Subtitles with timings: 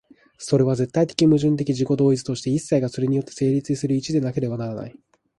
[0.39, 4.95] それは絶対矛盾的自己同一として、一切がそれによって成立する一でなければならない。